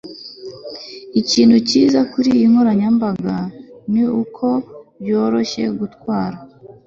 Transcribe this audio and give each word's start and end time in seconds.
ikintu 1.19 1.57
cyiza 1.69 1.99
kuriyi 2.11 2.45
nkoranyamagambo 2.51 3.35
ni 3.93 4.03
uko 4.21 4.47
byoroshye 5.01 5.63
gutwara 5.79 6.37